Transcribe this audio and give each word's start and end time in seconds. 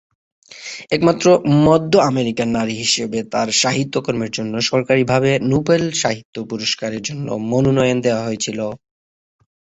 একমাত্র 0.91 1.25
মধ্য 1.65 1.93
আমেরিকান 2.09 2.49
নারী 2.57 2.75
হিসেবে 2.83 3.19
তার 3.33 3.47
সাহিত্যকর্মের 3.61 4.31
জন্য 4.31 4.53
সরকারীভাবে 4.69 5.31
নোবেল 5.51 5.83
সাহিত্য 6.01 6.35
পুরস্কারের 6.49 7.01
জন্য 7.03 7.27
মনোনয়ন 7.51 7.97
দেয়া 8.05 8.21
হয়েছিল। 8.21 8.59